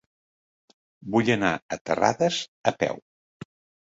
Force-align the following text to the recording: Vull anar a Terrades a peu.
Vull 1.15 1.29
anar 1.33 1.51
a 1.55 1.77
Terrades 1.89 2.39
a 2.73 2.73
peu. 2.85 2.99